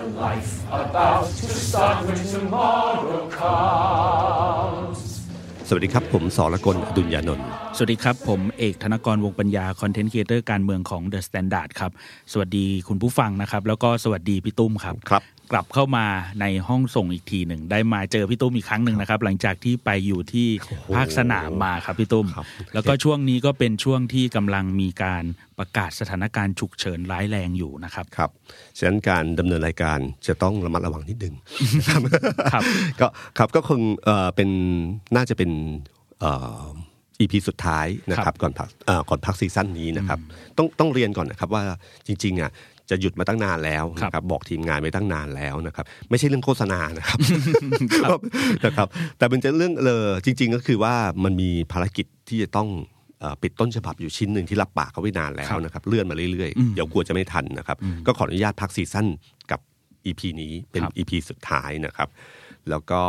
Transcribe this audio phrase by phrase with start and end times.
[0.00, 0.52] a life
[0.84, 4.98] about to start when tomorrow comes.
[5.68, 11.90] สวัสดีครับ ผมสอละคนอดุญญานนท์สวัสดีครับ ผมเอกธนกรวงปัญญา คอนเทนต์ครีเอเตอร์การเมืองของ The Standard ครับ
[12.32, 16.06] สวัสดีคุณผู้ฟังนะครับ แล้วก็สวัสดีพี่ตุ้มครับครับ กลับเข้ามา
[16.40, 20.48] ในห้องส่งอีกทีหนึ่งได้มาเจอพี่ตุ้มอีกครั้งหนึ่งนะครับ หลังจากที่ไปอยู่ที่
[20.94, 25.24] ภาคสนามมาครับพี่ตุ้มครับแล้วก็ช่วงนี้ก็เป็นช่วงที่กำลังมีการ
[25.58, 28.30] ประกาศสถานการณ์ฉุกเฉินร้ายแรงอยู่นะครับครับ
[28.78, 31.34] ฉะนั้นการดำเนินรายการจะต้องระมัดระวังนิดนึง
[32.52, 32.62] ครับ
[33.00, 33.06] ก็
[33.38, 34.50] ครับก็คงเอ่อเป็น
[35.16, 35.50] น่าจะเป็น
[36.20, 36.64] เอ่อ
[37.20, 40.18] EP สุดท้ายนะครับก่อนพักเอ่อก่อนพักซีซั่นนี้นะครับ
[40.56, 41.62] ต้องต้องเรียนก่อนนะครับว่า
[42.06, 42.50] จริงๆอะ
[42.90, 47.18] จะหยุดมาตั้งนานแล้วนะครับบอกทีมงานไว้ตั้งนานแล้วนะครับ ไม่ใช่เรื่องโฆษณานะครับ
[48.64, 48.88] นะครับ
[49.18, 52.68] แต่เป็นจะเรื่องเออจริง ๆ ก็คือว่ามันมีภารกิจที่จะต้อง
[53.20, 59.06] เอ่อปิดต้นฉบับอยู่ชิ้นหนึ่งที่รับปากเขาไว้นานแล้วนะครับ เลื่อนมาเรื่อยๆ เดี๋ยวกลัวจะไม่ทันนะครับ ก็ขออนุญาตพัก season
[59.50, 59.60] กับ
[60.06, 62.08] EP นี้เป็นครับ EP สุดท้ายนะครับ
[62.70, 63.02] แล้วก็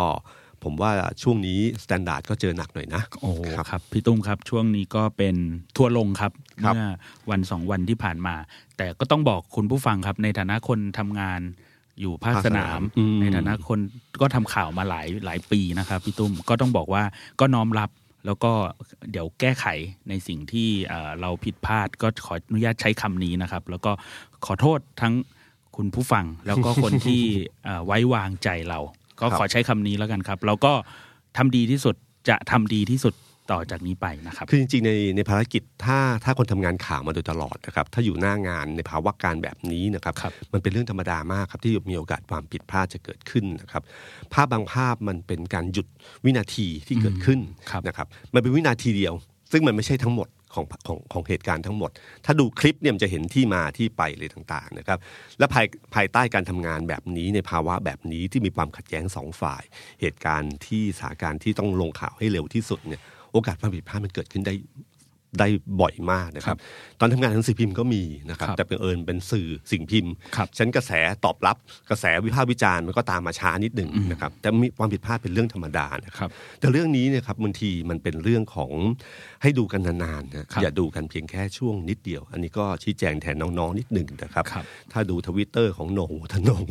[0.64, 0.92] ผมว่า
[1.23, 5.36] ช่วงนี้ Standard ก็เจอหนักหน่อยนะโอ้โหครับครับพี่ตุ้มครับ ช่วงนี้ก็เป็น
[5.76, 6.31] ทัวร์ลงครับ
[6.66, 6.92] ครับเมื่อ
[7.30, 8.36] วันสองวันที่ผ่านมา
[8.78, 11.42] แต่ก็ต้องบอกคุณผู้ฟังครับ ในฐานะคนทำงาน
[12.00, 13.80] อยู่ภาคสนามอืมในฐานะคน
[14.22, 17.03] ก็ทำข่าวมาหลายหลายปีนะครับพี่ตุ้มก็ต้องบอกว่า
[17.40, 17.90] ก็น้อมรับ
[18.25, 18.52] แล้วก็
[19.12, 19.66] เดี๋ยวแก้ไข
[20.09, 23.91] ในสิ่งที่เอ่อเราผิดพลาดก็ขออนุญาตใช้คำนี้นะครับ แล้วก็
[24.46, 25.14] ขอโทษทั้ง
[25.78, 27.22] คุณผู้ฟังแล้วก็คนที่
[27.66, 28.80] เอ่อไว้วางใจเรา
[29.22, 30.74] ก็ครับขอใช้คำนี้แล้วกันครับ เราก็
[31.38, 31.96] ทำดีที่สุด
[32.30, 33.16] จะทำดีที่สุด
[33.52, 43.84] ต่อจากนี้ไปนะครับคือจริงๆในในภารกิจถ้าถ้าคนทำงานข่าวมาโดยตลอดนะครับถ้าอยู่หน้างานในภาวะการแบบนี้นะครับครับมันเป็นเรื่องธรรมดามากครับที่มีโอกาสความผิดพลาดจะเกิดขึ้นนะครับ
[44.34, 45.88] ภาพบางภาพมันเป็นการหยุด
[46.26, 47.40] วินาทีที่เกิดขึ้น
[47.72, 49.14] ครับนะครับมันเป็นวินาทีเดียว
[49.52, 51.91] ซึ่งมันไม่ใช่ทั้งหมด ของของของเหตุการณ์ทั้งหมด
[52.25, 55.00] ถ้าดูคลิปเนี่ยจะเห็นที่มาที่ไปเลยต่างๆนะครับ
[55.39, 59.63] และภายภายใต้การทำงานแบบนี้ในภาวะแบบนี้ที่มีความขัดแย้งสองฝ่าย
[60.01, 63.01] เหตุการณ์ที่สถานการณ์ที่ต้องลงข่าวให้เร็วที่สุดเนี่ย
[63.31, 64.53] โอกาสความผิดพลาดมันเกิดขึ้นได้
[65.40, 65.47] ได้
[65.81, 66.58] บ่อยมากนะครับ
[67.00, 70.92] ตอนทำงานหนังสือพิมพ์ก็มีนะครับครับ แต่เป็นเอิญเป็นสื่อสิ่งพิมพ์ครับฉันกระแส
[71.25, 71.58] ตอบรับ
[71.90, 78.72] กระแสวิพากษ์วิจารณ์มันก็ตามมาช้านิดหนึ่งนะครับ แต่มีความผิดพลาดเป็นเรื่องธรรมดานะคครัรับบแต่เรื่องนี้เนะครับบางทีมันเป็นเรื่องของ
[79.41, 86.64] ให้ดูกันนานๆนะครับอย่าดูกันเพียงแค่ช่วงนิดเดียว อันนี้ก็ชี้แจงแทนน้องๆนิดหนึ่งนะครับครับถ้าดูทวิตเตอร์ของโหนงทนง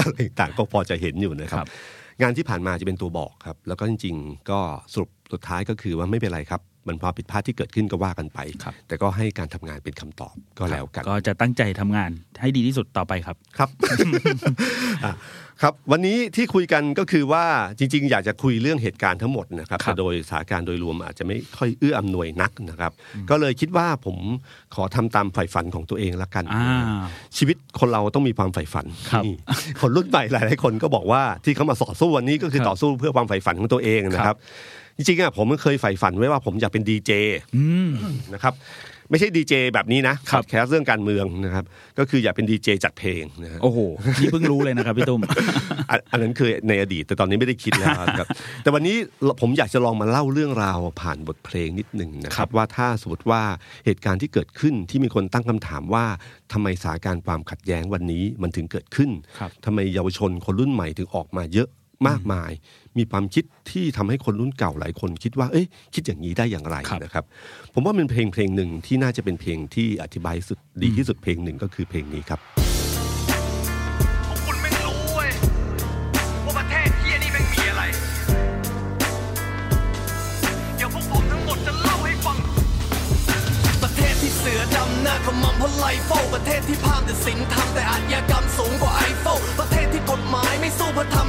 [0.00, 1.68] อะไรต่างๆก็พอจะเห็นอยู่นะครับครับ
[2.22, 4.60] งานที่ผ่านมาจะเป็นตัวบอกครับ แล้วก็จริง ๆ ก็
[4.92, 12.10] สรุปสุดท้ายก็คือว่าไม่เป็นไรครับ มันความผิดพลาดที่เกิดขึ้นก็ว่ากันไปครับแต่ก็ให้การทำงานเป็นคำตอบก็แล้วกัน ก็จะตั้งใจทำงาน
[12.40, 13.68] ให้ดีที่สุดต่อไปครับครับ
[15.04, 15.14] อะ
[15.62, 17.44] ครับ วันนี้ที่คุยกันก็คือว่า
[17.78, 22.92] จริง ๆ อยากจะคุยเรื่องเหตุการณ์ทั้งหมดนะครับครับแต่โดยสถานการณ์โดยรวมอาจจะไม่ค่อยเอื้ออำนวยนักนะครับ
[23.30, 24.16] ก็เลยคิดว่าผม
[24.74, 26.68] ขอทำตามใฝ่ฝันของตัวเองละกันอ่า
[27.36, 29.34] ชีวิตคนเราต้องมีความใฝ่ฝันครับนี่
[29.80, 34.38] คนรุ่นใหม่หลาย ๆ คนก็บอกว่าที่เขามาต่อสู้วันนี้ก็คือครับต่อสู้เพื่อความใฝ่ฝันของตัวเองนะคครัรับบ
[34.96, 37.10] จริงๆอะผมเคยใฝ่ฝันไว้ว่าผมอยากเป็นดีเจ
[37.56, 37.90] อืม
[38.34, 38.54] นะครับ
[39.10, 41.64] ไม่ใช่ดีเจแบบนี้นะครับแคสเรื่องการเมืองนะครับ
[41.98, 43.78] ก็คืออยากเป็นดีเจจัดเพลงนะฮะโอ้โห
[44.20, 45.20] นี่เพิ่งรู้เลยนะครับพี่ตุ้ม
[45.90, 48.28] อันอันนั้นคือในอดีตแต่ตอนนี้ไม่ได้คิดแล้วครับ
[48.62, 48.96] แต่วันนี้
[49.40, 53.42] ผมอยากจะลองมาเล่าเรื่องราวผ่านบทเพลงนิดหนึ่งนะครับ ว่าถ้าสมมติว่า
[53.86, 56.04] เหตุการณ์ที่เกิดขึ้นที่มีคนตั้งคำถามว่า
[56.52, 61.68] ทำไมสถานการณ์ความขัดแย้งวันนี้มันถึงเกิดขึ้นครับทำไมเยาวชนคนรุ่นใหม่ถึงออกมาเยอะ
[62.08, 62.50] มากมาย
[62.98, 67.24] มีความคิดที่ทำให้คนรุ่นเก่าหลายคนคิดว่า เอ้ยคิดอย่างนี้ได้อย่างไรครับนะครับ
[67.74, 72.65] ผมว่าเป็นเพลงเพลงหนึ่งที่น่าจะเป็นเพลงที่อธิบายสุดดีที่สุดเพลงหนึ่งก็คือเพลงนี้ครับ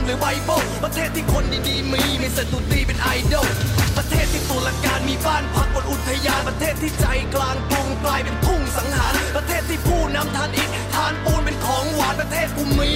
[0.08, 3.50] หรือไบเบิลประเทศที่คนดีๆมีไม่สตุตีเป็นไอดอล
[3.98, 7.06] ประเทศที่ตุลาการมีบ้านพักบนอุทยานประเทศที่ใจ
[7.36, 12.94] กลางกรุงกลายเป็นทุ่งสังหาร ประเทศที่ผู้นำทานอิฐทานปูนเป็นของหวานประเทศกูมี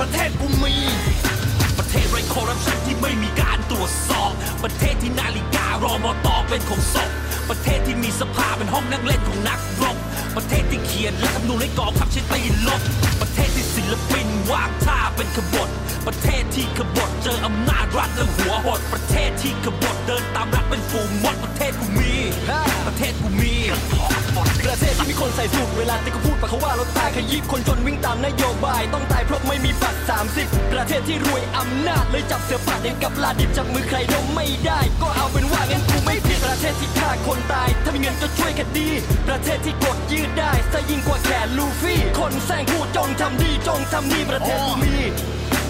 [0.00, 0.74] ประเทศกูมี
[1.78, 4.32] ประเทศไร้คอร์รัปชันที่ไม่มีการตรวจสอบ
[4.64, 7.10] ประเทศที่นาฬิการอมอตอเป็นของศพ
[7.50, 9.96] ประเทศที่มีสภาเป็นห้องนั่งเล่นของนักรบ
[10.36, 12.80] ประเทศที่เขียนและคำนูนให้กองทัพใช้ตีลบ
[13.20, 13.48] ประเทศ
[13.92, 15.68] ลปินวางท่าเป็นขบฏ
[16.06, 22.14] ประเทศที่ขบฏเจออำนาจรัฐและหัวหดประเทศที่ขบฏเดินตามรัฐเป็นฝูงมดประเทศกูมี
[22.86, 23.54] ประเทศกูมี
[24.66, 30.00] ประเทศที่มีคนใส่สูตรเวลาที่เขาพูดปะเขาว่ารถตายขยิบคนจนวิ่งตามนโยบาย ต้องตายเพราะไม่มีบัตร
[30.36, 36.25] 30 ประเทศที่รวยอำนาจเลยจับเสือป่าเด็นกับลาดิบจับมือใครดมไม่ได้ ก็เอาเป็นว่างั้นกูไม่ผิด
[36.56, 38.88] ประเทศที่ฆ่าคนตาย ถ้ามีเงินก็ช่วยคดี
[39.28, 44.94] ประเทศที่กดยืดได้ซะยิ่งกว่าแขนลูฟี่ คนแซงพูดจงทำดีจงทำดีประเทศมี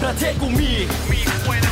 [0.03, 0.71] ประเทศกูมี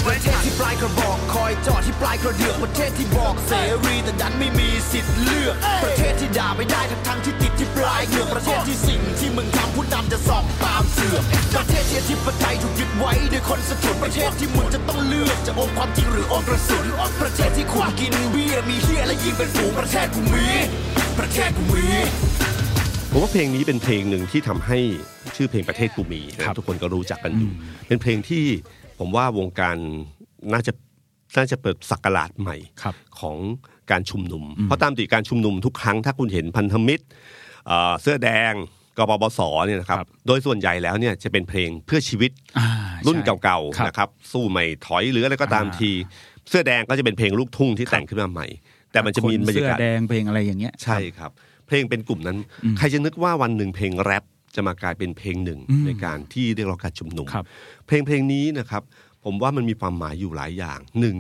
[0.07, 3.51] ประเทศที่ปลายกระบอกคอยจอดที่ปลายกระเดือกประเทศที่บอกเส
[3.85, 11.23] รีแต่ดันไม่มีสิทธิ์เลือก ประเทศที่ด่าไม่ได้ทั้งทั้งๆที่ติดที่ปลายเหงือกประเทศที่สิ่งที่มึงทำผู้นำจะสอบตามเสือก
[11.55, 16.85] ประเทศที่อธิปไตยถูกยึดไว้ด้วยคนสถุนประเทศที่มึงจะต้องเลือกจะองค์ความจริงหรือองค์กระสุน
[17.21, 20.47] ประเทศที่คุณกินเบียร์มีเฮียและยิงเป็นฝูงประเทศกูมี
[21.19, 21.87] ประเทศกูมี
[23.17, 24.79] ผมว่าเพลงนี้เป็นเพลงหนึ่งที่ทำให้
[25.35, 27.51] ชื่อเพลงประเทศกูมีนะครับทุกคนก็รู้จักกันอยู่
[27.87, 28.45] เป็นเพลงที่
[28.99, 29.77] ผมว่าวงการ
[30.53, 30.73] น่าจะ
[31.37, 33.37] น่าจะเปิดสักราชใหม่ครับของ
[33.91, 37.05] การชุมนุม เพราะตามติการชุมนุมทุกครั้งถ้าคุณเห็นพันธมิตร
[37.67, 38.53] เอ่อเสื้อแดง
[38.97, 42.67] กปปสเนี่ยนะครับครับ โดยส่วนใหญ่แล้วเนี่ยจะเป็นเพลงเพื่อชีวิตอ่า
[43.07, 45.91] รุ่นใช่เก่าครับๆนะครับ สู้ไม่ถอยหรืออะไรก็ตามอ่าที
[46.49, 48.47] เสื้อแดงก็จะเป็นเพลงลูกทุ่งที่แต่งขึ้นมาใหม่
[48.91, 51.31] แต่มันจะมีคนบรรยาเสื้อกาศแดงเพลงอะไรอย่างเงี้ยใช่ครับ
[51.67, 52.37] เพลงเป็นกลุ่มนั้น
[52.77, 54.23] ใครจะนึกว่าวันหนึ่งเพลงแรป
[54.55, 57.45] จะมากลายเป็นเพลงหนึ่งอืมในการที่เรียกร้องการชุมนุมครับ
[57.87, 58.83] เพลงเพลงนี้นะครับ
[59.23, 61.17] ผมว่ามันมีความหมายอยู่หลายอย่างหนึ่ง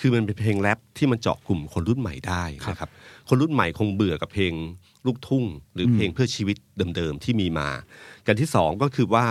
[0.00, 2.90] คือมันเป็นเพลงแรปที่มันเจาะกลุ่มคนรุ่นใหม่ได้นะครับ
[3.28, 4.52] คนรุ่นใหม่คงเบื่อกับเพลง
[5.06, 5.44] ลูกทุ่ง
[5.74, 6.56] หรือเพลงเพื่อชีวิต
[6.96, 7.68] เดิมๆที่มีมา
[8.26, 9.26] กันที่สองก็คือว่า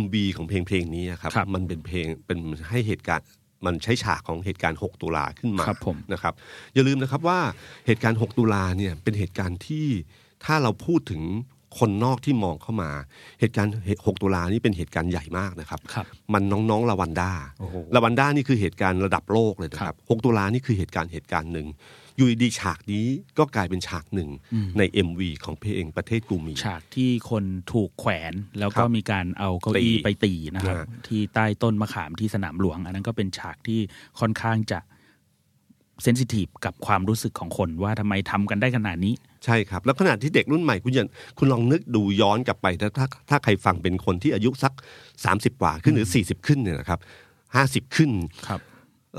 [0.00, 2.38] MV ของเพลงเพลงนี้ครับครับมันเป็นเพลงเป็น
[2.70, 3.26] ให้เหตุการณ์
[3.66, 6.34] มันใช้ฉากของเหตุการณ์ 6 ตุลาขึ้นมาครับผมนะครับ
[6.74, 7.40] อย่าลืมนะครับว่า
[7.86, 9.86] เหตุการณ์ 6 ตุลาเนี่ยเป็นเหตุการณ์ที่
[10.44, 11.22] ถ้าเราพูดถึง
[11.78, 12.90] คนนอกที่มองเข้ามา
[13.40, 21.66] เหตุการณ์ 6 ตุลานี่เป็นเหตุการณ์ใหญ่มากนะครับครับมันน้องๆลาวันด้าโอ้โหลาวันด้านี่คือเหตุการณ์ระดับโลกเลยนะคครัรับบ6 ตุลานี่คือเหตุการณ์เหตุการณ์หนึ่ง
[22.16, 23.06] อยู่ดีๆฉากนี้
[23.38, 24.30] ก็กลายเป็นฉากหนึ่ง
[24.78, 33.80] ใน MV ของเพลงประเทศกูมี ฉากที่คนถูกแขวนแล้วครัก็บมีการเอาเก้าอี้ตีไปตีนะครับนะฮะที่ใต้ต้นมะขามที่สนามหลวง อันนั้นก็เป็นฉากที่
[34.20, 34.78] ค่อนข้างจะ
[36.02, 39.14] เซนซิทีฟกับความรู้สึกของคนว่าทำไมทำกันได้ขนาดนี้
[39.44, 44.72] ใช่ครับ แล้วขณะที่เด็กรุ่นใหม่คุณยันคุณลองนึกดูย้อนกลับไปถ้าถ้าถ้าใครฟังเป็นคนที่อายุสัก
[45.16, 47.00] 30 กว่าขึ้นหรือ 40 ขึ้นเนี่ยนะครับ
[47.88, 48.10] 50ขึ้น
[48.48, 48.60] ครับ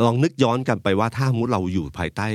[0.05, 2.27] ลองนึกย้อนกลันไปว่าถ้าสมมุติเราอยู่ภายใต้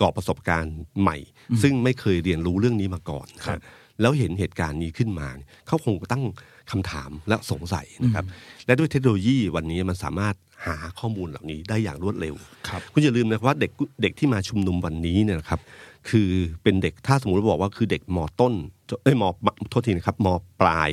[0.00, 1.16] กรอบประสบการณ์ใหม่
[1.62, 3.62] ซึ่งไม่เคยเรียนรู้เรื่องนี้มาก่อนนะครัฮะบ
[4.00, 6.24] แล้วเห็นเหตุการณ์นี้ขึ้นมาเนี่ยเขาคงตั้ง
[6.70, 8.24] คำถามและสงสัยนะครับ
[8.66, 10.34] และด้วยเทคโนโลยีวันนี้มันสามารถ
[10.66, 12.34] หาข้อมูลเหล่านี้ได้อย่างรวดเร็ว
[12.68, 13.70] ครับคุณอย่าลืมนะครับว่าเด็ก
[14.02, 15.60] เด็กที่มาชุมนุมวันนี้เนี่ยนะครับ
[16.08, 16.30] คือ
[16.62, 18.54] เป็นเด็กถ้าสมมติบอกว่าคือเด็กมต้น
[18.88, 19.22] จเอ้ยม
[19.70, 20.28] โทษทีนะครับม
[20.60, 20.90] ปลาย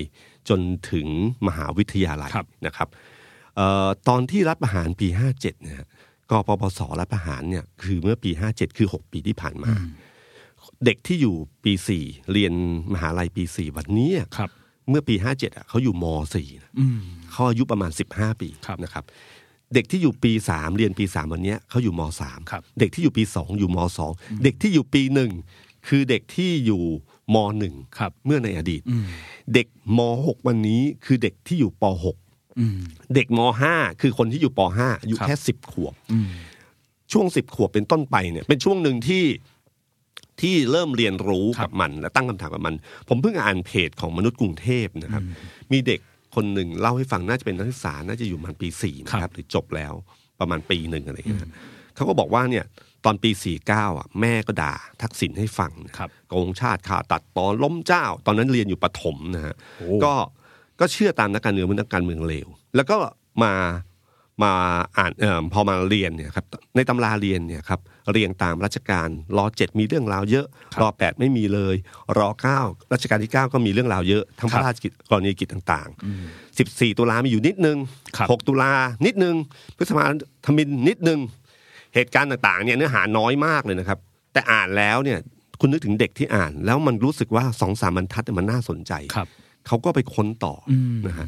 [0.49, 0.59] จน
[0.91, 1.07] ถึง
[1.47, 2.87] มหาวิทยาลัยครับนะครับ
[3.55, 5.87] เอ่อตอนที่รัฐประหารปี 57เนี่ยฮะ
[6.31, 9.71] กปปสรัฐประหารเนี่ยคือเมื่อปี 57 คือ 6 ปีที่ผ่านมา
[10.85, 12.53] เด็กที่อยู่ปี4เรียน
[12.93, 14.49] มหาลัยปี4วันนี้อะครับ
[14.89, 16.99] เมื่อปี 57อะเขาอยู่ม .4 นะอืม
[17.31, 19.03] เขาอายุประมาณ 15 ปีครับนะครับ
[19.73, 23.77] เด็กที่อยู่ปี 3 เรียนปี 3 วันเนี้ยเขาอยู่ม .3 ครับเด็กที่อยู่ปี 2 อยู่ม
[24.11, 25.31] .2 เด็กที่อยู่ปีหนึ่ง
[25.87, 26.83] คือเด็กที่อยู่
[27.33, 27.37] ม
[27.67, 29.05] .1 ครับเมื่อในอดีตอืม
[29.53, 32.28] เด็กม .6 วันนี้คือเด็กที่อยู่ปอืม .6
[33.15, 33.39] เด็กม
[33.71, 36.29] .5 คือคนที่อยู่ป .5 อายุครับแค่10ขวบอืม
[37.11, 39.25] ช่วง10ขวบเป็นต้นไปเนี่ย เป็นช่วงหนึ่งที่
[40.41, 42.75] ที่เริ่มเรียนรู้ครักับบมัน และตั้งคำถามกับมัน
[43.09, 45.23] ผมเพิ่งอ่านเพจของมนุษย์กรุงเทพนะครับ
[45.71, 45.99] มีเด็ก
[46.35, 49.93] คนหนึ่งเล่าให้ฟังน่าจะเป็นนักศึกษาน่าจะอยู่ประมันปีสี่นะคครัรับบหรือจบแล้ว
[50.39, 51.41] ประมาณปีหนึ่งอะไรอย่างเงี้ย
[51.95, 52.65] เขาก็บอกว่าเนี่ย
[53.05, 60.13] ตอนปีสี่เก้าอะแม่ก็ด่าทักษิณให้ฟังครับโกงชาติขาตัดตอนล้มเจ้า ตอนนั้นเรียนอยู่ประถมนะฮะโอ้ก็
[60.79, 62.97] ก็เชื่อตามนักการเมืองเป็นนักการเมืองเลวแล้วก็
[63.43, 63.53] มา
[64.43, 64.53] มา
[64.97, 66.45] อ่านเอ่อพอมาเรียนเนี่ยครับ
[66.75, 67.79] ในตำราเรียนเนี่ยครับ
[68.11, 70.45] เรียงตามรัชกาลรอเจ็ดมีเรื่องราวเยอะ
[70.81, 71.75] รอแปดไม่มีเลย
[72.17, 72.59] รอเก้า
[72.93, 77.77] รัชกาลที่เก้าก็มีเรื่องราวเยอะทั้งพระราชกิจกรณียกิจต่างๆสิบสี่ตุลามีอยู่นิดนึง
[78.17, 78.71] ครับหกตุลา
[79.05, 79.35] นิดนึง
[79.77, 80.03] พฤษภา
[80.45, 81.19] ธมินนิดนึง
[81.95, 83.99] เหตุการณ์ต่างๆเนี่ยเนื้อหาน้อยมากเลยนะครับ
[84.33, 85.19] แต่อ่านแล้วเนี่ย
[85.59, 89.27] คุณนึกถึงเด็กที่อ่าน แล้วมันรู้สึกว่าสองสามบรรทัดเนี่ยมันน่าสนใจครับ
[89.67, 91.27] เขาก็ไปค้นต่ออมนะฮะ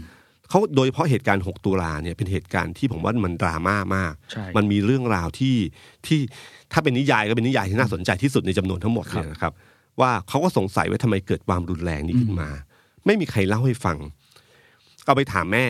[0.49, 5.55] เขาโดยเฉพาะเหตุการณ์ 6 ตุลาเนี่ยเป็นเหตุการณ์ที่ผมว่ามันดราม่ามากใช่มันมีเรื่องราวที่
[6.05, 6.19] ที่
[6.71, 9.53] ถ้าเป็นนิยายก็เป็นนิยายที่น่าสนใจที่สุดในจำนวนทั้งหมดเนี่ยนะครับ
[10.01, 12.49] ว่าเขาก็สงสัยว่าทำไมเกิดความรุนแรงนี้ขึ้นมา
[13.05, 13.97] ไม่มีใครเล่าให้ฟัง
[15.05, 15.65] เอาไปถามแม่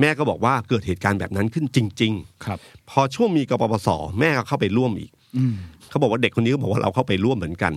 [0.00, 2.12] แม่ก็บอกว่าเกิดเหตุการณ์แบบนั้นขึ้นจริง
[2.44, 3.88] ครับๆพอช่วงมีกปปส
[4.20, 5.54] แม่ก็เข้าไปร่วมอีกอืม
[5.90, 7.72] เขาบอกว่าเด็กคนนี้ก็บอกว่าเราเข้าไปร่วมเหมือนกัน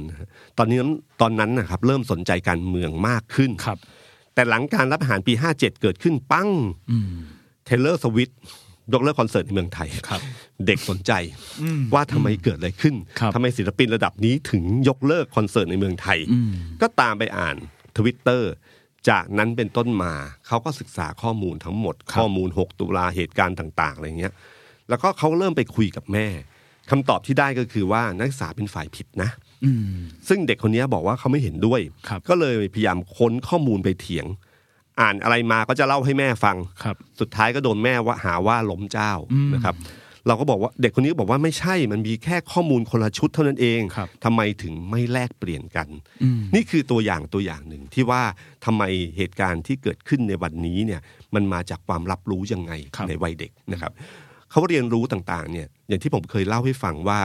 [0.58, 0.78] ตอนนี้
[1.22, 3.80] ตอนนั้นนะครับ เริ่มสนใจการเมืองมากขึ้นครับ
[4.40, 6.50] แต่หลังการรัฐประหารปี 57 เกิดขึ้นปั้ง
[6.92, 7.14] อืม
[7.66, 8.34] Taylor Swift
[8.94, 10.22] ยกเลิกคอนเสิร์ตในเมืองไทยครับ
[10.66, 11.12] เด็กสนใจ
[11.94, 17.56] ว่าทำไมเกิดอะไรขึ้นครับทำไมศิลปินระดับนี้ถึงยกเลิกคอนเสิร์ตในเมืองไทยอืมก็ตามไปอ่าน
[17.98, 18.52] ทวิตเตอร์
[19.10, 20.14] จากนั้นเป็นต้นมา
[20.48, 24.34] เขาก็ศึกษาข้อมูลทั้งหมด ข้อมูล 6 ตุลาเหตุการณ์ต่าง ๆอะไรเงี้ย
[24.90, 26.28] แล้วก็เขาเริ่มไปคุยกับแม่
[26.90, 29.49] คำตอบที่ได้ก็คือว่านักศึกษาเป็นฝ่ายผิดนะอืม
[30.28, 34.26] ซึ่งเด็กคนนี้บอกว่าเขาไม่เห็นด้วยครับก็เลยพยายามค้นข้อมูลไปเถียง
[35.00, 39.76] อ่านอะไรมาก็จะเล่าให้แม่ฟังครับสุดท้ายก็โดนแม่ว่าหาว่าล้มเจ้าอืมนะครับ
[40.28, 45.88] เราก็บอกว่าเด็กคนนี้ก็บอกว่าไม่ใช่มันมีแค่ข้อมูลคนละชุดเท่านั้นเองครับทำไมถึงไม่แลกเปลี่ยนกัน
[46.24, 48.22] อืมนี่คือตัวอย่างตัวอย่างหนึ่งที่ว่า
[48.66, 48.84] ทำไม
[49.18, 51.02] เหตุการณ์ที่เกิดขึ้นในวันนี้เนี่ย
[51.36, 53.92] มันมาจากความรับรู้ยังไงครับในวัยเด็กนะครับ
[54.52, 57.20] เขาเรียนรู้ต่างๆเนี่ยอย่างที่ผมเคยเล่าให้ฟังว่า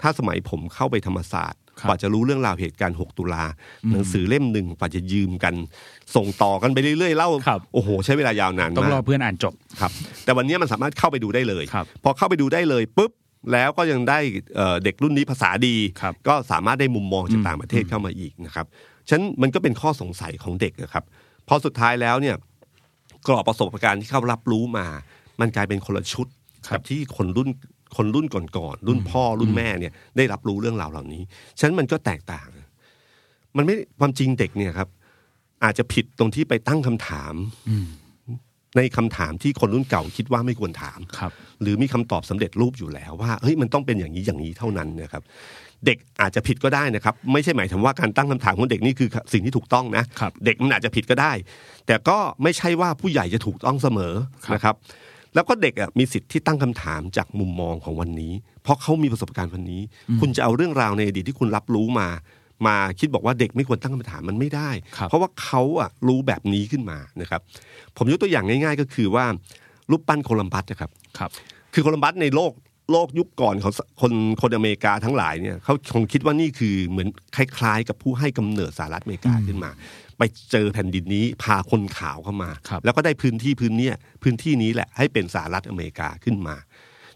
[0.00, 3.44] ถ้าสมัยผมเข้าไปธรรมศาสตร์ครับ กว่าจะรู้เรื่องราวเหตุการณ์ 6 ตุลา
[3.92, 5.54] หนังสือเล่มหนึ่งกว่าจะยืมกัน
[6.16, 9.90] ส่งต่อกันไปเรื่อยๆเล่าครับโอ้โห ใช้เวลายาวนานต้องมากรอเพื่อนอ่านจบครับ
[10.24, 13.12] แต่วันนี้มันสามารถเข้าไปดูได้เลยครับพอเข้าไปดูได้เลยปุ๊บ
[13.52, 14.18] แล้วก็ยังได้
[14.56, 18.66] เอ่อเด็กรุ่นนี้ภาษาดีครับก็สามารถได้มุมมองจากอืมต่างประเทศเข้ามาอีกนะครับ
[19.08, 21.04] ฉะนันมันก็เป็นข้อสงสัยของเด็กนะครับ
[21.48, 22.36] พอสุดท้ายแล้วเนี่ย
[23.26, 24.86] กรอบประสบการณ์ที่เขารับรู้มา
[25.40, 26.26] มันกลายเป็นคนละชุด
[26.74, 27.48] กับที่คนรุ่น
[27.96, 31.22] คนรุ่นก่อนๆรุ่นพ่อรุ่นแม่เนี่ยได้รับรู้เรื่องราวเหล่านี้
[31.58, 32.48] ฉะนั้นมันก็แตกต่าง
[33.56, 34.88] มันไม่ความจริงเด็กเนี่ยครับ
[35.64, 37.34] อาจจะผิดตรงที่ไปตั้งคำถาม
[37.68, 37.86] อืม
[38.76, 41.32] ในคำถามที่คนรุ่นเก่าคิดว่าไม่ควรถามครับ
[41.62, 45.22] หรือมีคำตอบสำเร็จรูปอยู่แล้วว่าเฮ้ยมันต้องเป็นอย่างนี้อย่างนี้เท่านั้นนะครับ
[45.86, 51.32] เด็กอาจจะผิดก็ได้นะครับ ไม่ใช่หมายถึงว่าการตั้งคำถามของเด็กนี่คือสิ่งที่ถูกต้องนะครับเด็กมันอาจจะผิดก็ได้
[51.86, 54.14] แต่ก็ไม่ใช่ว่าผู้ใหญ่จะถูกต้องเสมอ
[54.46, 54.74] ครับนะครับ
[55.34, 58.32] แล้วก็เด็กอะมีสิทธิ์ที่ตั้งคำถามจากมุมมองของวันนี้
[58.62, 59.82] เพราะเขามีประสบการณ์วันนี้
[60.20, 62.08] คุณจะเอาเรื่องราวในอดีตที่คุณรับรู้มา
[62.66, 67.40] มาคิดบอกว่าเด็กไม่ควรตั้งคำถามมันไม่ได้ครับเพราะว่าเขาอะรู้แบบนี้ขึ้นมานะครับ
[67.96, 69.24] ผมยกตัวอย่างง่าย ๆ ก็คือว่า
[69.90, 71.30] รูปปั้นโคลัมบัสนะครับครับ
[71.74, 72.52] คือโคลัมบัสในโลก
[72.92, 79.70] โลกยุคก่อนของคนคนอเมริกาทั้งหลายเนี่ยเขาคงคิดว่านี่คือเหมือนคล้ายๆ กับผู้ให้กำเนิดสหรัฐอเมริกาขึ้นมา
[80.20, 86.56] ไปเจอแผ่นดินนี้พาคนขาวเข้ามาครับแล้วก็ได้พื้นที่พื้นเนี้ยพื้นที่นี้แหละให้เป็นสหรัฐอเมริกาขึ้นมา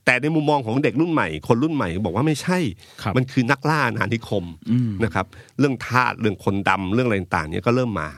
[0.04, 2.58] แต่ในมุมมองของเด็กรุ่นใหม่ คนรุ่นใหม่บอกว่าไม่ใช่
[3.02, 5.26] ครับมันคือนักล่าอาณานิคมอืมนะครับ
[5.58, 8.08] เรื่องทาสเรื่องคนดำเรื่องอะไรต่างๆเนี่ยก็เริ่มมา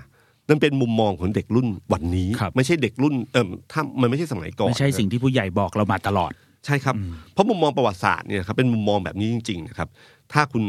[0.49, 6.33] นั่นเป็นมุมมองของเด็กรุ่นวันนี้ครับไม่ใช่เด็กรุ่นเออถ้ามันไม่ใช่สมัยก่อนไม่ใช่สิ่งที่ผู้ใหญ่บอกเรามาตลอด
[6.67, 6.95] ใช่ครับ
[7.33, 9.89] เพราะมุมมองประวัติศาสตร์เนี่ยครับเป็นมุมมองแบบนี้จริงๆนะครับ
[10.33, 10.65] ถ้าคุณ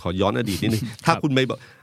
[0.00, 1.40] ขอย้อนอดีตนิดนึงถ้าคุณไป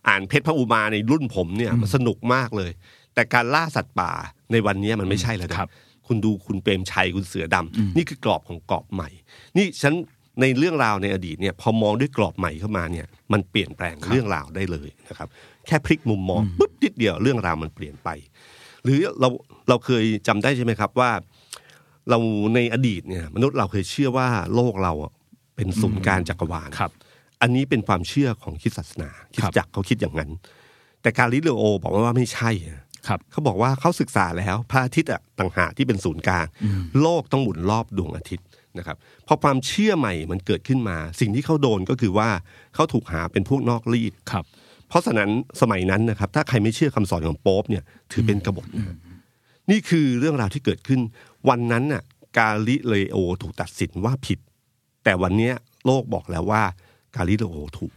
[0.07, 2.71] อ่านเพชรพระอุมาในรุ่นผมเนี่ยมันสนุกมากเลย
[3.13, 4.11] แต่การล่าสัตว์ป่า
[4.51, 5.69] ในวันนี้มันไม่ใช่แล้วนะครับ
[6.07, 9.09] คุณดูคุณเปรมชัยคุณเสือดำนี่คือกรอบของกรอบใหม่
[9.57, 9.93] นี่ฉัน
[10.41, 15.27] ในเรื่องราวในอดีตเนี่ยพอมองด้วยกรอบใหม่เข้ามาเนี่ยมันเปลี่ยนแปลงเรื่องราวได้เลยนะครับ
[15.67, 18.09] แค่พลิกมุมมองปุ๊บนิดเดียวเรื่องราวมันเปลี่ยนไป
[18.83, 19.29] หรือเรา
[19.69, 21.11] เราเคยจำได้ใช่ไหมครับว่า
[22.09, 22.17] เรา
[22.55, 25.13] ในอดีตเนี่ยมนุษย์เราเคยเชื่อว่าโลกเราอะ
[25.55, 26.91] เป็นศูนย์กลารจักรวาลครับ
[27.41, 30.31] อันนี้เป็นความเชื่อของคริดศาสนาคริดจักรเขาคิดอย่างนั้น
[31.01, 36.45] แต่การลิเลโอบอกว่าไม่ใช่อะครับเขาบอกว่าเขาศึกษาแล้วพระอาทิตย์อะต่างหากที่เป็นศูนย์กลาง
[37.01, 38.47] โลกต้องหมุนรอบดวงอาทิตย์
[38.77, 38.97] นะครับ
[39.27, 42.29] พอความเชื่อใหม่มันเกิดขึ้นมา สิ่งที่เขาโดนก็คือว่า
[42.75, 44.45] เขาถูกหาเป็นพวกนอกรีดครับ
[44.89, 45.29] เพราะฉะนั้น
[45.61, 48.67] สมัยนั้นนะครับ ถ้าใครไม่เชื่อคำสอนของโป๊ปเนี่ยถือเป็นกบฏ
[49.67, 50.99] นะนี่คือเรื่องราวที่เกิดขึ้น
[51.49, 52.03] วันนั้นน่ะ
[52.37, 54.39] กาลิเลโอถูกตัดสินว่าผิด
[55.03, 55.53] แต่วันเนี้ย
[55.85, 56.63] โลกบอกแล้วว่า
[57.15, 57.93] กาลิเลโอถูก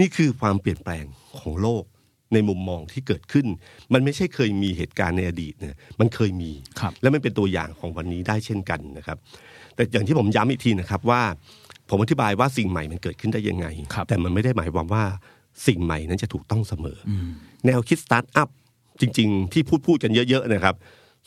[0.00, 1.04] นี่คือความเปลี่ยนแปลง
[1.40, 1.84] ของโลก
[2.32, 3.46] ในมุมมองที่เกิดขึ้น
[3.92, 9.18] มันไม่ใช่เคยมีเหตุการณ์ในอดีตเนี่ยมันเคยมีครับและมันเป็นตัวอย่างของวันนี้ได้เช่นกันนะครับ
[9.74, 11.22] แต่อย่างที่ผมย้ำอีกทีนะครับว่า
[11.90, 15.04] ผมอธิบายว่าสิ่งใหม่มันเกิดขึ้นได้ยังไงครับแต่มันไม่ได้หมายความว่า
[15.66, 17.10] สิ่งใหม่นั้นจะถูกต้องเสมออ
[17.66, 18.48] แนวคิดสตาร์ทอัพ
[19.00, 20.74] จริง ๆ ที่พูดพูดกันเยอะๆนะครับ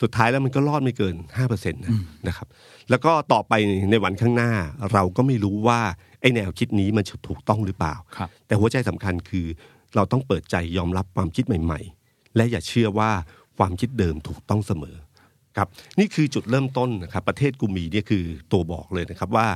[0.02, 1.14] สุดท้ายแล้วมันก็รอดไม่เกิน
[1.44, 1.92] 5%นะ
[2.28, 2.46] นะครับ
[2.90, 3.52] แล้วก็ต่อไป
[3.90, 4.52] ในวันข้างหน้า
[4.92, 5.80] เราก็ไม่รู้ว่า
[6.20, 9.46] ไอ้แนวคิดนี้มันจะถูกต้องหรือเปล่าครับแต่หัวใจสำคัญคือ
[9.94, 13.10] เราต้องเปิดใจยอมรับความคิดใหม่ ๆ และอย่าเชื่อว่า
[13.58, 14.96] ความคิดเดิมถูกต้องเสมอ
[15.56, 19.46] ครับนี่คือจุดเริ่มต้นนะครับประเทศกูมีเนี่ยคือตัวบอกเลยนะครับว่า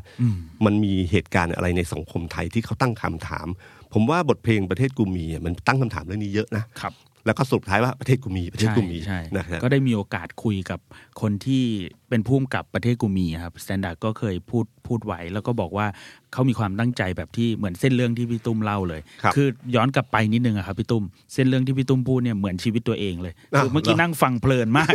[0.65, 3.47] มันมีเหตุการณ์อะไรในสังคมไทยที่เขาตั้งคำถาม
[3.93, 6.93] ผมว่าบทเพลงประเทศกูมีอะมันตั้งคำถามเรื่องนี้เยอะนะครับ
[7.29, 10.81] แล้วก็สรุปท้ายว่าประเทศกูมีประเทศใช่กูมีใช่นะครับก็ได้มีโอกาสคุยกับ
[11.21, 11.65] คนที่
[12.09, 15.87] เป็นผู้กำกับประเทศกูมีครับ Standard ก็เคยพูดพูดไว้แล้วก็บอกว่า
[16.33, 24.95] เขามีความตั้งใจแบบที่เหมือนเส้นเรื่องที่พี่ตุ้มเล่าเลยครับอย้อนกลับไปนิดนึงอะครับพี่ตุ้มเส้นเรื่องที่พี่ตุ้มพูดเนี่ยเหมือนชีวิตตัวเองเลยอะคือเมื่อกี้เหรอนั่งฟังเพลินมาก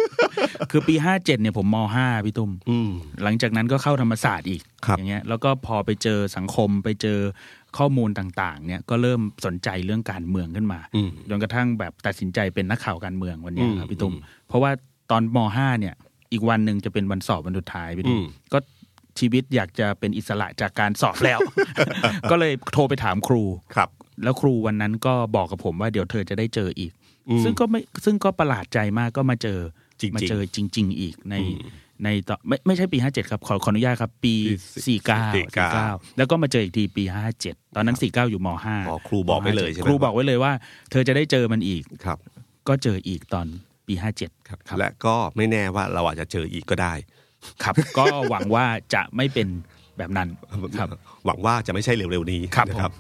[0.71, 2.91] คือปีห้าเจ็ดเนี่ยผมมห้าพี่ตุ้มอืม
[3.23, 7.19] หลังจากนั้นก็เข้าธรรมศาสตร์อีกครับอย่างเงี้ยแล้วก็พอไปเจอสังคมไปเจอ
[7.77, 14.71] ข้อมูลต่างๆ เนี่ยก็เริ่มสนใจเรื่องการเมืองขึ้นมาอืมจนกระทั่งแบบตัดสินใจเป็นนักข่าวการเมืองวันเนี้ยครับอืมพี่ตุ้มอืมเพราะว่า
[15.11, 15.95] ตอนมห้าเนี่ย
[16.31, 18.57] อีกวันหนึ่งจะเป็นวันสอบวันสุดท้ายพี่ตุ้มอืมก็
[19.19, 21.39] ชีวิตอยากจะเป็นอิสระจากการสอบแล้ว
[22.31, 23.43] ก็เลยโทรไปถามครู
[23.75, 23.89] ครับ
[24.23, 26.91] แล้วครูวันนั้นก็บอกกับผมว่าเดี๋ยวเธอจะได้เจออีก
[27.29, 29.59] อืมซึ่งก็ไม่ซึ่งก็ประหลาดใจมากก็มาเจอ
[30.01, 31.59] จริงๆมาเจอจริง ๆ อีกในอืม
[32.03, 34.55] ในตอนไม่ไม่ใช่ปีห้าเจ็ดครับ ขอขออนุญาตครับ ปีปี
[34.87, 40.51] สี่เก้าสี่เก้าแล้วก็มาเจออีกทีปีห้าเจ็ดตอนนั้นสี่เก้าอยู่มห้าอ๋อครูบอกไว้เลยใช่ไหมครูบอกไว้เลยว่า
[40.91, 42.17] เธอจะได้เจอมันอีกครับ
[42.67, 43.47] ก็เจออีกตอน
[43.87, 46.93] ปีห้าเจ็ดครับ และก็ไม่แน่ว่าเราอาจจะเจออีกก็ได้
[47.63, 49.47] ครับ ก็หวังว่าจะไม่เป็น
[49.97, 50.29] แบบนั้น
[50.79, 50.87] ครับ
[51.25, 52.91] หวังว่าจะไม่ใช่เร็วๆนี้ครับนะผม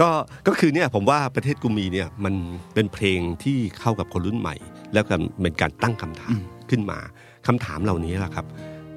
[0.00, 0.08] ก็
[0.46, 2.34] ก็คือเนี่ยผมว่าประเทศกูมีเนี่ยมัน
[2.74, 4.56] เป็นเพลงที่เข้ากับคนรุ่นใหม่
[4.94, 6.38] แล้วก็เป็นการตั้งคำถาม
[6.70, 6.98] ขึ้นมา
[7.46, 8.46] คำถามเหล่านี้แหละครับ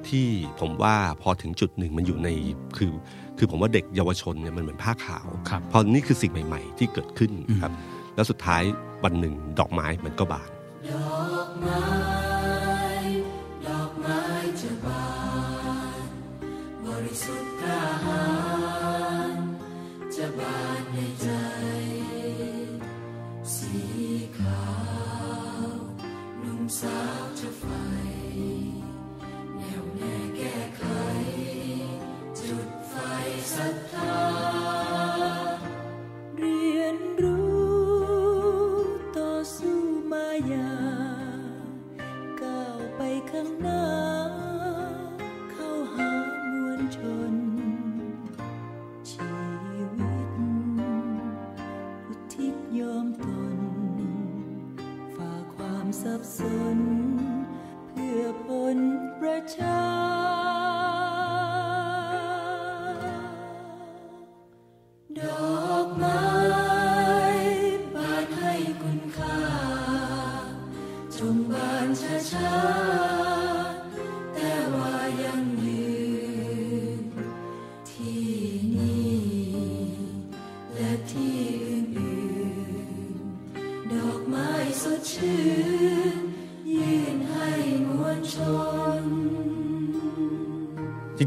[0.08, 0.26] ที่
[0.60, 2.28] ผมว่าพอถึงจุดหนึ่งมันอยู่ใน
[2.76, 2.92] คือ
[3.38, 7.72] คือผมว่าเด็กเยาวชนเนี่ยมันเหมือนผ้าขาวครับเพราะนี่คือสิ่งใหม่ ๆ ที่เกิดขึ้นครับ
[8.14, 8.62] แล้วสุดท้าย
[9.04, 10.50] วันหนึ่งดอกไม้มันก็บาน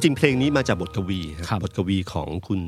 [0.03, 2.59] ริง ๆ เพลงนี้มาจากบทกวีครับครับบทกวีของคุณ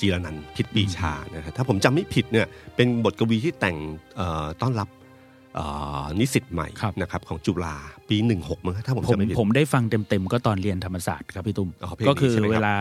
[0.00, 3.76] จีรนันท์พิษปีชานะครับถ้าผมจำไม่ผิดเนี่ยเป็นบทกวีที่แต่ง
[4.16, 4.88] เอ่อต้อนรับ
[5.54, 5.64] เอ่
[6.02, 7.76] อนิสิตใหม่ครับนะครับของจุฬา
[8.08, 12.74] ปีหนึ่งหกมั้งถ้าผมผมจำไม่ผิดผมได้ฟังเต็มๆ ก็ตอนเรียนธรรมศาสตร์ครับพี่ตุ้มอ๋อเพลงนี้ก็คือใช่ไหมครับเวลา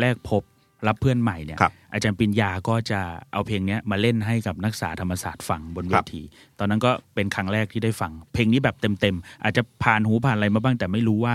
[0.00, 0.42] แรกพบ
[0.88, 3.00] รับเพื่อนใหม่เนี่ยครับอาจารย์ปริญญาก็จะ
[3.32, 6.22] เอาเพลงเนี้ยมาเล่นให้กับนักศึกษาธรรมศาสตร์ฟังบนเวครับที
[6.58, 11.34] ตอนนั้นก็เป็นครั้งแรกที่ได้ฟัง เพลงนี้แบบเต็มๆ อาจจะผ่านหูผ่านอะไรมาบ้างแต่ไม่รู้ว่า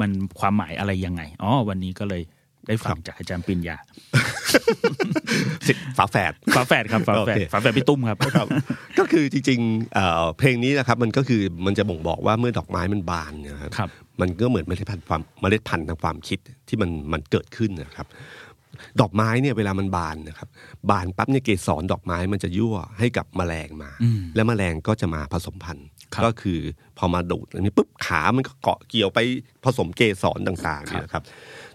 [0.00, 2.22] มันความหมายอะไรยังไง อ๋อ วันนี้ก็เลย
[2.66, 3.76] ได้ฟังจากอาจารย์ปริญญา
[5.66, 8.46] สิทธิ์ฝาแฝดฝาแฝดครับฝาแฝดโอเคฝาแฝดพี่ตุ้มครับครับ
[8.98, 18.06] ก็คือจริงๆเอ่อเพลงนี้นะครับมันก็คือมันจะบ่งบอกว่าเมื่อดอกไม้มันบานเนยนะครับครับ มันก็เหมือนเมล็ดพันธุ์ความเมล็ดพันธุ์ทางความคิดที่มันมันเกิดขึ้นนะครับ
[19.00, 20.48] ดอกไม้เนี่ยเวลามันบานนะครับ
[20.90, 26.58] บานปั๊บเนี่ยเกสรดอกไม้มันจะยั่วให้กับแมลงมาอืมและแมลงก็จะมาผสมพันธุ์ครับ ก็คือ
[26.98, 29.18] พอมาดูดอันนี้ปุ๊บขามันก็เกาะเกี่ยวไป
[29.64, 31.22] ผสมเกสรต่างๆเนี่ยนะครับ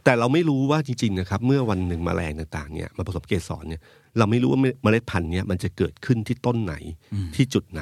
[0.03, 3.81] แต่เราไม่รู้ว่าจริงๆนะครับ เมื่อวันหนึ่งแมลงต่างๆเนี่ยมาผสมเกสรเนี่ย
[4.17, 6.75] เราไม่รู้ว่าเมล็ดพันธุ์เนี่ยมันจะเกิดขึ้นที่ต้นไหน
[7.35, 7.81] ที่จุดไหน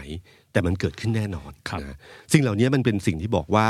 [0.52, 1.98] แต่มันเกิดขึ้นแน่นอนครับนะ
[2.34, 3.68] สิ่งเหล่านี้มันเป็นสิ่งที่บอกว่า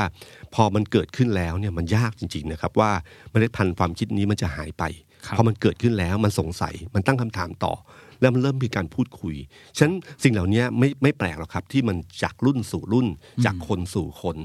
[0.55, 2.91] พอมันเกิดขึ้นแล้วเนี่ยมันยากจริงๆนะครับ ว่า
[3.31, 4.83] เมล็ดพันธุ์ความคิดนี้มันจะหายไป
[5.25, 7.73] ครับพอมันเกิดขึ้นแล้วมันสงสัยมันตั้งคำถามต่อ
[8.21, 9.35] แล้วมันเริ่มมีการพูดคุย
[9.77, 13.07] ฉะนั้นสิ่งเหล่านี้ไม่ไม่แปลกหรอกครับ ที่มันจากรุ่นสู่รุ่น
[13.45, 14.37] จากคนสู่คน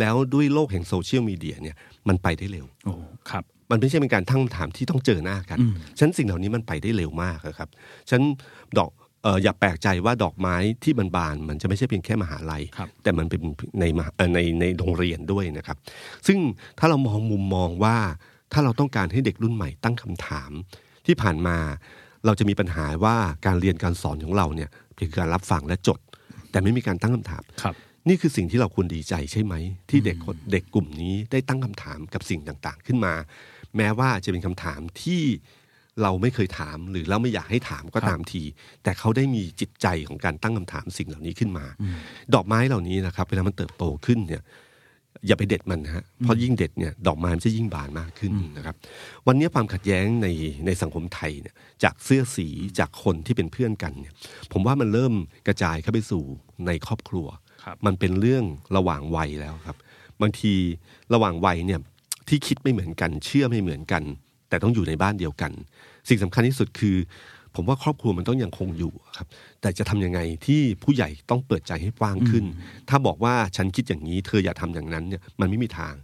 [0.00, 1.76] แล้วด้วยโลกแห่งโซเชียลมีเดียเนี่ย
[2.08, 2.94] มันไปได้เร็วโอ้
[3.30, 7.68] ครับมันไม่ใช่เป็นการตั้งคำถามที่ต้องเจอหน้ากันอืมฉะนันสิ่งเหล่านี้มันไปได้เร็วมากอะครับ
[8.08, 8.24] ฉะนัน
[8.78, 8.90] ดอก
[9.22, 13.40] เอ่ออย่าแปลกใจว่าดอกไม้ที่มันบานมันจะไม่ใช่เพียงแค่มหาลัยครับแต่มันเป็น
[13.80, 15.76] ในมหาเอ่อในในโรงเรียนด้วยนะครับ
[16.26, 16.38] ซึ่ง
[16.78, 17.96] ถ้าเรามองมุมมองว่า
[18.52, 20.50] ถ้าเราต้องการให้เด็กรุ่นใหม่ตั้งคำถาม
[21.06, 21.56] ที่ผ่านมา
[22.26, 25.98] เราจะมีปัญหาว่าการเรียนการสอนของเราเนี่ยเพียงการรับฟังและจด
[26.50, 27.74] แต่ไม่มีการตั้งคำถามครับ
[28.08, 29.54] นี่คือสิ่งที่เราควรดีใจใช่ไหม
[29.90, 33.14] ที่เด็กคนเด็กกลุ่มนี้ได้ตั้งคำถามกับสิ่งต่างๆ ขึ้นมา
[33.76, 35.22] แม้ว่าจะเป็นคำถามที่
[36.02, 38.42] เราไม่เคยถามหรือเราไม่อยากให้ถามก็ครับตามที
[38.82, 41.66] แต่เขาได้มีจิตใจของการตั้งคำถามสิ่งเหล่านี้ขึ้นมา
[42.34, 44.42] ดอกไม้เหล่านี้นะครับเวลามันเติบโตขึ้นเนี่ย
[45.26, 48.76] อย่าไปเด็ดมันนะฮะเพราะยิ่งเด็ดเนี่ยดอกไม้มันจะยิ่งบานมากขึ้นนะครับ
[49.26, 50.28] วันนี้ความขัดแย้งใน
[50.66, 52.48] ในสังคมไทยเนี่ยจากเสื้อสี
[52.78, 54.14] จากคนที่เป็นเพื่อนกันเนี่ย
[54.52, 55.14] ผมว่ามันเริ่ม
[55.46, 56.24] กระจายเข้าไปสู่
[56.66, 57.26] ในครอบครัว
[57.64, 58.44] ครับมันเป็นเรื่อง
[58.76, 59.76] ระหว่างวัยแล้วครับ
[60.22, 60.54] บางที
[61.14, 61.80] ระหว่างวัยเนี่ย
[62.28, 64.02] ที่คิดไม่เหมือนกัน เชื่อไม่เหมือนกัน
[64.48, 65.52] แต่ต้องอยู่ในบ้านเดียวกัน
[66.08, 66.96] สิ่งสำคัญที่สุดคือ
[67.56, 69.26] ผมว่าครอบครัวมันต้องยังคงอยู่ครับ
[69.60, 72.44] แต่จะทำยังไงที่ผู้ใหญ่ต้องเปิดใจให้กว้างขึ้น
[72.88, 75.94] ถ้าบอกว่าฉันคิดอย่างนี้ เธออย่าทำอย่างนั้นเนี่ยมันไม่มีทาง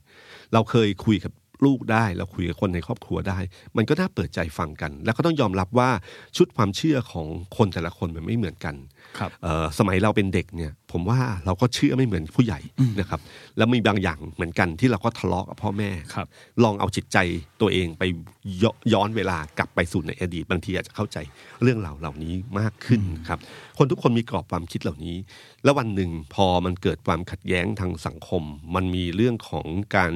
[0.53, 1.33] เราเคยคุยกับ
[1.65, 3.39] ลูกได้ เราคุยกับคนในครอบครัวได้
[3.77, 5.91] มันก็น่าเปิดใจฟังกัน แล้วก็ต้องยอมรับว่า
[6.37, 8.75] ชุดความเชื่อของคนแต่ละคนมันไม่เหมือนกัน
[9.19, 12.61] ครับเอ่อสมัยเราเป็นเด็กเนี่ยผมว่าเราก็เชื่อไม่เหมือนผู้ใหญ่
[13.01, 13.21] นะครับ
[13.57, 16.27] แล้วมีบางอย่างเหมือนกันที่เราก็ทะเลาะกับพ่อแม่ครับ
[16.65, 17.19] ลองเอาจิตใจ
[17.61, 18.03] ตัวเองไป
[18.63, 21.19] ยย้อนเวลากลับไปสู่ในอดีตบางทีอาจจะเข้าใจ
[21.63, 23.39] เรื่องเหล่าเหล่านี้มากขึ้นครับ
[23.79, 25.17] คนทุกคนมีกรอบความคิดเหล่านี้
[25.65, 28.43] แล้ววันหนึ่งพอมันเกิดความขัดแย้งทางสังคม
[28.75, 30.13] มันมีเรื่องของการ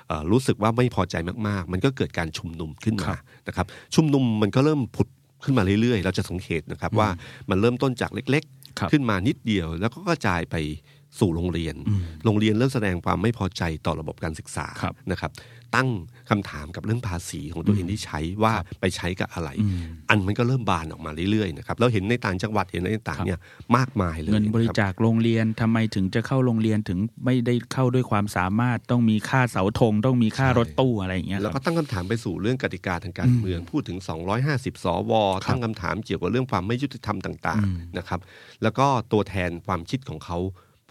[0.31, 1.15] รู้สึกว่าไม่พอใจ
[1.47, 5.07] มากๆ มันก็เกิดการชุมนุมขึ้นครัมาบนะครับ ชุมนุมมันก็เริ่มผุด
[5.43, 7.09] ขึ้นมาเรื่อยๆ เราจะสังเกตนะครับว่า
[7.49, 8.43] มันเริ่มต้นจากเล็ก
[8.79, 10.55] ครับๆขึ้นมานิดเดียว แล้วก็กระจายไป
[11.19, 11.75] สู่โรงเรียน
[12.25, 15.31] โรงเรียนเริ่มแสดงความไม่พอใจต่อระบบการศึกษาครับนะครับ
[15.75, 15.89] ตั้ง
[16.29, 19.49] คำถามกับเรื่องภาษีของตัวเองที่ใช้ว่าไปใช้กับอะไร
[20.09, 23.39] อันมันก็เริ่มบานออกมาเรื่อยๆนะครับเราเห็นในต่างจังหวัดเห็นในต่างๆเนี่ย
[23.77, 33.97] มากมายเลยเงินบริะคจาคโรงเรียนทำไมถึงจะเข้าโรงเรียนถึงไม่ได้เข้าด้วยความสามารถต้องมีค่าเสาธงต้องมีค่ารถตู้อะไรอย่างเงี้ยแล้วคก็รับตั้งคำถามไปสู่เรื่องกติกาทางการเมืองพูดถึง
[34.41, 35.11] 250 สว
[35.49, 38.19] ตั้งคำถามเกี่ยวกับเรื่องความไม่ยุติธรรมต่าง ๆนะครับ
[38.63, 40.39] แล้วก็ตัวแทนความคิดของเขา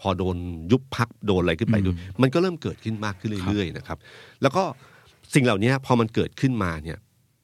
[0.01, 0.37] พอโดน
[0.71, 3.97] ยุบพักโดนอะไรขึ้นไปด้วยมันก็เริ่มเกิดขึ้นมากขึ้นเรื่อยๆนะครับ
[4.41, 4.63] แล้วก็
[5.33, 6.97] สิ่งเหล่านี้พอมันเกิดขึ้นมาเนี่ย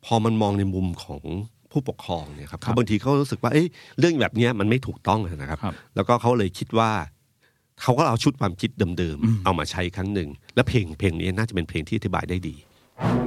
[0.06, 1.22] พอมันมองในมุมของ
[1.72, 3.68] ผู้ปกครองเนี่ยครับครับเขาบางทีเขารู้สึกว่าเอ้ย
[4.00, 6.92] เรื่องแบบเนี้ยมันไม่ถูกต้องนะครับครับ แล้วก็เขาเลยคิดว่า
[7.82, 12.56] เขาก็เอาชุดความคิดเดิมๆเอามาใช้ครั้งหนึ่ง และเพลงเพลงนี้น่าจะเป็นเพลงที่อธิบายได้ดี
[13.02, 13.27] คน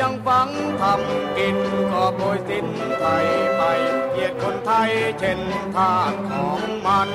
[0.00, 0.48] ยังฝัง
[0.80, 1.56] ทำกิน
[1.92, 2.66] ก็โปรยสิ้น
[2.98, 3.62] ไทยไป
[4.10, 5.38] เกลียดคนไทยเช่น
[5.74, 7.08] ทาสของมัน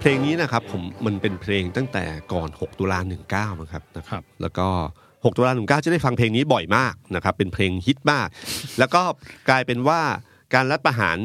[0.00, 2.98] เพลงนี้นะครับผมมันเป็นเพลงตั้งแต่ก่อน 6 ตุลา
[3.30, 4.66] 19นะครับนะครับ แล้วก็
[5.04, 8.28] 6ตุลา19จะได้ฟังเพลงนี้บ่อยมากนะครับเป็นเพลงฮิตมาก
[8.78, 9.02] แล้วก็
[9.48, 10.00] กลายเป็นว่า
[10.54, 11.18] การรัฐประหาร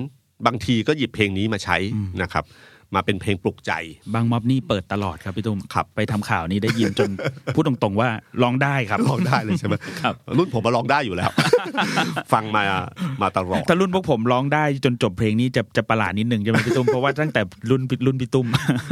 [0.46, 1.78] บางทีก็หยิบเพลงนี้มาใช้
[2.22, 2.46] นะครับ
[2.98, 3.72] มาเป็นเพลงปลุกใจ
[4.14, 7.10] บางม็อบนี่เปิดตลอดครับพี่ตุ้มครับไปทำข่าวนี้ได้ยินจน
[7.56, 8.10] พูดตรงๆว่า
[8.42, 11.32] ร้องได้ครับร้องได้เลยใช่ไหมครับรุ่นผมมาร้องได้อยู่แล้ว
[12.34, 12.64] ฟังมา
[13.22, 18.48] มาตลอดถ้ารุ่นพวกผมร้องได้จนจบเพลงนี้จะจะประหลาดนิดนึงใช่ไหมพี่ตุ้มเพราะว่าตั้งแต่รุ่นพี่รุ่นพี่ตุ้ม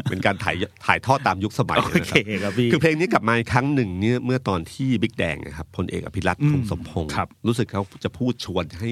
[0.10, 8.92] เป็นการถ่ายถ่ายทอดตามยุคสมัยโอนะเคครับครับพี่คือเพลงนี้กลับมาอีกครั้งหนึ่งเนี่ยเมื่อตอนที่บิ๊กแดงนะครับพลเอกอภิรัตน์อืมคงสมพงศ์ครับรู้สึกเขาจะพูดชวนให้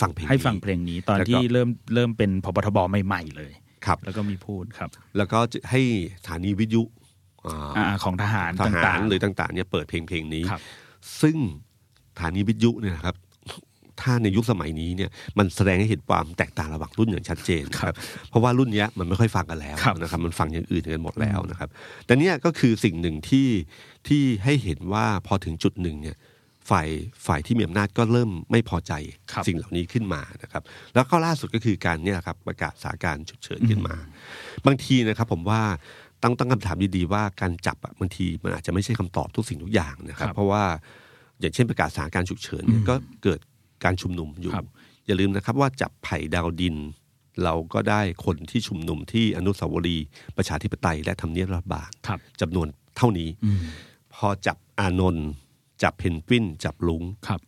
[0.00, 3.52] ฟังเพลงนี้ให้ฟังเพลงนี้ตอนแล้วก็ที่เริ่มเริ่มเป็นพบทบใหม่ๆเลย
[3.86, 5.80] ครับแล้วก็มีพูดครับ แล้วก็จะให้
[6.20, 6.82] สถานีวิทยุ
[7.46, 10.62] อ่าอ่าของทหารทหาต่ารงหรือต่างๆเนี่ยเปิดเพลงเพลงนี้ครับ
[11.22, 11.36] ซึ่ง
[12.14, 13.16] สถานีวิทยุเนี่ยนะครับ
[14.04, 17.94] ถ้าในยุคสมัยนี้เนี่ยมันแสดงให้เห็นความแตกต่างระหว่างรุ่นอย่างชัดเจนครับ
[18.28, 21.68] เพราะว่ารุ่นเนี้ยมันไม่ค่อยฟังกันแล้วครับนะครับมันฟังอย่างอื่นกันหมดแล้วนะครับ
[22.06, 23.48] แต่เนี่ยก็คือสิ่งหนึ่งที่
[24.08, 26.16] ที่ให้เห็นว่าพอถึงจุดหนึ่งเนี่ย
[26.70, 26.88] ฝ่าย
[27.26, 28.92] ฝ่ายที่มีอำนาจก็เริ่มไม่พอใจ
[29.32, 30.62] ครับสิ่งเหล่านี้ขึ้นมานะครับ
[30.94, 33.96] แล้วก็ล่าสุดก็คือการเนี่ยครับประกาศสถานการณ์ฉุกเฉินขึ้นมา
[34.66, 35.62] บางทีนะครับผมว่า
[36.22, 40.64] ต้องตั้งคำถามดีๆว่าการจับอะบางทีมันอาจจะไม่ใช่คำตอบทุกสิ่งทุกอย่างนะครับครับ เพราะว่า
[41.40, 43.40] อย่างเช่นประกาศสถานการณ์ฉุกเฉินเนี่ยก็เกิด
[43.84, 44.66] การชุมนุมอยู่ครับ
[45.06, 46.76] อย่าลืมนะครับว่าจับไผ่ดาวดิน
[47.44, 53.60] เราก็ได้คนที่ชุมนุมที่อนุสาวรีย์ประชาธิปไตยและทำเนียบรัฐบาลครับจำนวนเท่านี้อืม
[54.14, 55.28] พอจับอานนท์
[55.82, 57.40] จับเพนกวินจับลุงครับ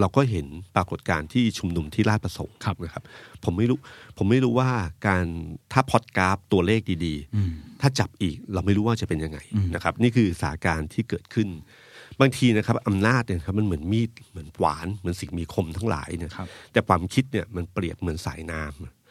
[0.00, 3.04] เราก็เห็นปรากฏการณ์ที่ชุมนุมที่ราชประสงค์ครับนะครับ
[3.44, 3.78] ผมไม่รู้
[4.16, 4.70] ผมไม่รู้ว่า
[5.06, 5.24] การ
[5.72, 11.48] ถ้าพอดกราฟตัวเลขดีอืมๆถ้าจับอีกเราไม่รู้ว่าจะเป็นยังไงอืมนะครับ นี่คือสถานการณ์ที่เกิดขึ้น
[12.20, 18.62] บางทีนะครับอำนาจเนี่ยครับมันเหมือนมีดเหมือนหวานเหมือนสิ่งมีคมทั้งหลายเนี่ยครับแต่ความคิดเนี่ยมันเปรียบเหมือนสายน้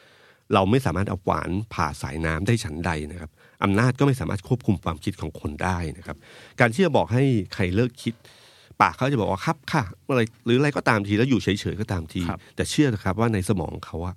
[0.03, 3.31] ำเราไม่สามารถเอาหวานผ่าสายน้ำได้ฉันใดนะครับ
[3.63, 6.17] อำนาจก็ไม่สามารถควบคุมความคิดของคนได้นะครับ
[6.59, 8.13] การที่จะบอกให้ใครเลิกคิด
[8.81, 14.15] ปากเขาจะบอกว่าครับค่ะอะไรหรืออะไรก็ตามทีแล้วอยู่เฉยๆก็ตามทีครับแต่เชื่อนะครับว่าในสมองเขาอะ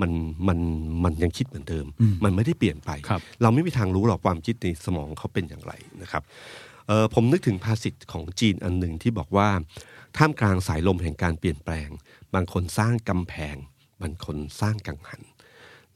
[0.00, 0.10] มัน
[0.48, 0.58] มัน
[1.04, 1.86] มันยังคิดเหมือนเดิม
[2.24, 6.22] มันไม่ได้เปลี่ยนไปครับเราไม่มีทางรู้หรอกความคิดในสมองเขาเป็นอย่างไรนะครับ
[6.86, 9.48] เออผมนึกถึงภาษิตของจีนอันหนึ่งที่บอกว่า
[10.16, 11.88] ท่ามกลางสายลมแห่งการเปลี่ยนแปลง
[12.34, 13.56] บางคนสร้างกำแพง
[14.02, 15.22] บางคนสร้างกังหัน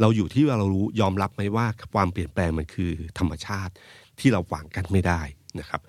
[0.01, 3.73] เราอยู่ที่ว่าเรารู้ยอมรับไหมว่าความเปลี่ยนแปลงมันคือธรรมชาติ
[4.21, 5.23] ที่เราหวางกันไม่ได้
[5.61, 5.81] นะครับ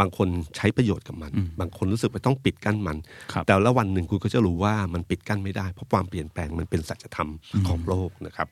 [0.00, 2.96] บางคนใช้ประโยชน์กับมัน บางคนรู้สึกว่าต้องปิดกั้นมัน
[3.32, 7.30] ครับแต่ละวันหนึ่งคุณก็จะรู้ว่ามันปิดกั้นไม่ได้ เพราะความเปลี่ยนแปลงมันเป็นสัจธรรม
[7.68, 8.48] ของโลกนะครับ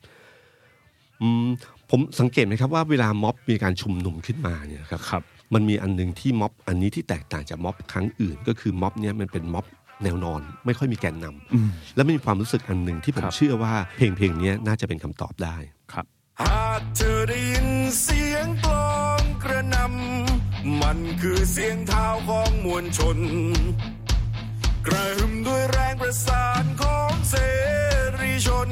[1.23, 1.47] อืม
[1.91, 5.23] ผมสังเกตไหมครับว่าเวลาม็อบมีการชุมนุมขึ้นมาเนี่ยนะครับครับ
[5.55, 9.67] มันมีอันหนึ่งที่ม็อบอันนี้ที่แตกต่างจากม็อบครั้งอื่น ก็คือม็อบเนี้ยมันเป็นม็อบ
[10.05, 15.57] แนวนอน ไม่ค่อยมีแกนนำแล้วมันมีความรู้สึกอันหนึ่งที่ผมครับเชื่อว่าเพลงเพลงเนี้ยน่าจะเป็นคำตอบได้
[15.93, 16.07] ครับ
[16.41, 16.81] หาก
[20.81, 23.19] มันคือเสียงเท้าของมวลชน
[24.87, 27.35] กระหึ่มด้วยแรงประสานของเส
[28.21, 28.71] รีชน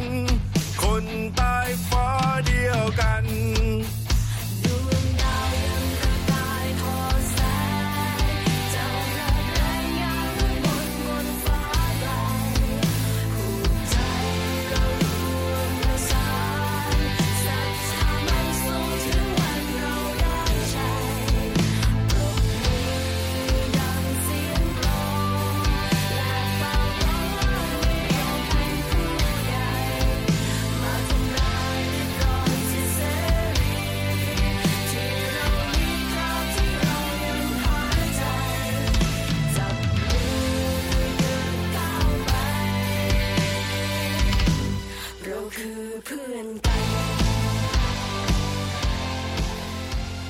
[0.82, 1.04] คน
[1.36, 1.56] ใต้
[1.88, 2.08] ฟ้า
[2.46, 3.24] เดียวกัน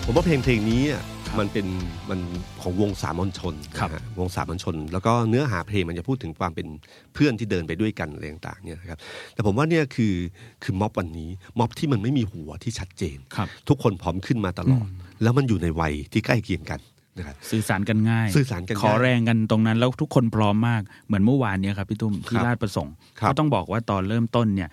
[0.05, 1.03] ผมว่าเพลงเพลงนี้อะ
[1.39, 1.67] มันเป็น
[2.11, 2.21] มัน
[2.63, 6.67] ของวงสามัญชนครับนะฮะวงสามัญชน แล้วก็เนื้อหาเพลงมันจะพูดถึงความเป็น
[7.15, 8.99] เพื่อนที่เดินไปด้วยกันอะไรต่างๆเนี่ยนะครับ
[9.35, 10.15] แต่ผมว่าเนี่ยคือ
[10.63, 14.89] คือม็อบวันนี้ ม็อบที่มันไม่มีหัวที่ชัดเจนครับทุกคนพร้อมขึ้นมาตลอด
[15.23, 16.81] แล้วมันอยู่ในวัยที่ใกล้เคียงกัน
[17.19, 24.71] นะครับสื่อสารกันง่าย สื่อสารกันง่ายขอแรงกันตรงนั้นแล้วทุกคนพร้อมมากเหมือนเมื่อวานเนี่ยครับพี่ตุ้มที่ครับราชประสงค์ครับก็ต้องบอกว่าตอนเริ่มต้นเนี่ย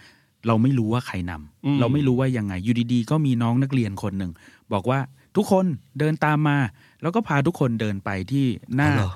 [0.48, 4.32] เราไม่รู้ว่าใครนำอืมเราไม่รู้ว่ายังไงอยู่ดีๆ ก็มีน้องนักเรียนคนหนึ่ง
[4.74, 5.00] บอกว่า
[5.36, 5.66] ทุกคน
[6.00, 6.58] เดินตามมา
[7.02, 9.12] แล้วก็พาทุกคนเดินไปที่หน้าอ๋อเหรอ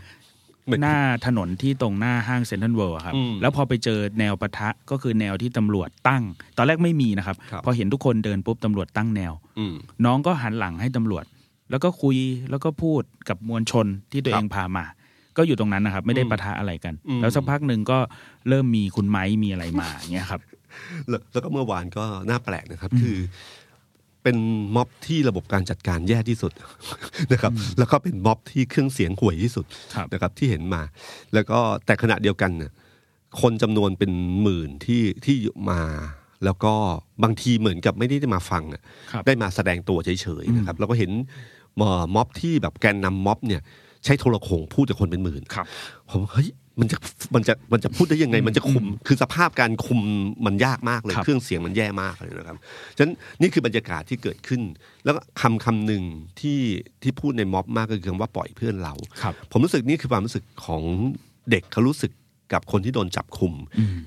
[0.68, 6.24] ไม่หน้าถนนที่ตรงหน้าห้างเซ็นทรัลเวิลด์ครับอืมแล้วพอไปเจอแนวปะทะก็คือแนวที่ตำรวจตั้ง
[6.58, 9.74] ตอนแรกไม่มีนะครับครับพอเห็นทุกคนเดินปุ๊บตำรวจตั้งแนวอืม
[10.06, 11.26] น้องก็หันหลังให้ตำรวจ
[11.72, 12.18] แล้วก็คุย
[12.50, 14.86] แล้วก็พูดกับมวลชนที่ตัวเองพามา
[15.38, 18.00] ก็อยู่ตรงนั้นนะครับ ไม่ได้ปะทะอะไรกันอืมแล้วสักพักหนึ่งก็
[18.50, 20.42] เริ่มมีคุณไม้มีอะไรมาอย่างเงี้ยครับ
[21.10, 23.18] แล้วแล้วก็เมื่อวานก็น่าแปลกนะครับ คือ
[24.24, 24.38] เป็น
[24.76, 26.52] ม็อบที่ระบบการจัดการแย่ที่สุด
[27.34, 30.82] นะครับ แล้วก็เป็นม็อบที่เครื่องเสียงห่วยที่สุดครับนะครับ ที่เห็นมา
[31.34, 32.72] แล้วก็แต่ขณะเดียวกันเนี่ย
[33.42, 34.12] คนจำนวนเป็น
[34.42, 35.36] หมื่นที่ที่
[35.72, 35.82] มา
[36.46, 36.74] แล้วก็
[37.24, 41.12] บางทีเหมือนกับไม่ได้มาฟังอะครับได้มาแสดงตัวเฉยๆนะครับแล้วก็เห็น
[41.78, 43.62] เอ่อม็อบที่แบบแกนนำม็อบเนี่ย
[44.06, 45.66] ใช้โทรโขงพูดกับคนเป็นหมื่นครับ
[46.10, 46.98] ผมเฮ้ย มันจะ
[47.36, 50.00] มันจะมันจะพูดได้ยังไงมันจะคุมคือสภาพการคุม
[50.46, 52.58] มันยากมากเลยครับเครื่องเสียงมันแย่มากเลยนะครับ
[52.98, 54.62] ฉะนั้นนี่คือบรรยากาศที่เกิดขึ้น
[55.06, 56.04] แล้วก็คำคำหนึ่ง
[56.40, 56.60] ที่
[57.04, 60.84] ที่พูดในม็อบมากก็คือคำว่าปล่อยเพื่อนเราครับผมรู้สึกนี่คือความรู้สึกของ
[61.52, 62.12] เด็กเขารู้สึก
[62.54, 63.54] กับคนที่โดนจับคุม